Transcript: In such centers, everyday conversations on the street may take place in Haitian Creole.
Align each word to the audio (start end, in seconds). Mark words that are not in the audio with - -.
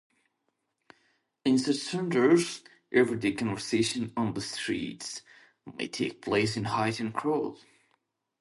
In 1.45 1.59
such 1.59 1.75
centers, 1.75 2.63
everyday 2.91 3.33
conversations 3.33 4.11
on 4.17 4.33
the 4.33 4.41
street 4.41 5.21
may 5.77 5.89
take 5.89 6.23
place 6.23 6.57
in 6.57 6.63
Haitian 6.65 7.11
Creole. 7.11 7.59